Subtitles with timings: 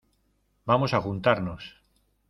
[0.69, 1.63] vamos a juntarnos.